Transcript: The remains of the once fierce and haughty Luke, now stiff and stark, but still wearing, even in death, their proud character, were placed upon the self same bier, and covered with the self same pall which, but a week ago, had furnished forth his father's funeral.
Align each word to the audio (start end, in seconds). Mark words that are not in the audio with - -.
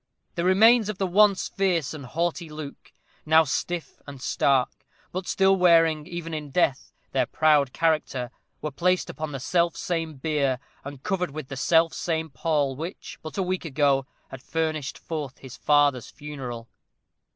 The 0.33 0.43
remains 0.43 0.89
of 0.89 0.97
the 0.97 1.05
once 1.05 1.47
fierce 1.49 1.93
and 1.93 2.07
haughty 2.07 2.49
Luke, 2.49 2.91
now 3.23 3.43
stiff 3.43 4.01
and 4.07 4.19
stark, 4.19 4.71
but 5.11 5.27
still 5.27 5.55
wearing, 5.55 6.07
even 6.07 6.33
in 6.33 6.49
death, 6.49 6.91
their 7.11 7.27
proud 7.27 7.71
character, 7.71 8.31
were 8.63 8.71
placed 8.71 9.11
upon 9.11 9.31
the 9.31 9.39
self 9.39 9.77
same 9.77 10.15
bier, 10.15 10.57
and 10.83 11.03
covered 11.03 11.29
with 11.29 11.49
the 11.49 11.55
self 11.55 11.93
same 11.93 12.31
pall 12.31 12.75
which, 12.75 13.19
but 13.21 13.37
a 13.37 13.43
week 13.43 13.63
ago, 13.63 14.07
had 14.29 14.41
furnished 14.41 14.97
forth 14.97 15.37
his 15.37 15.55
father's 15.55 16.09
funeral. 16.09 16.67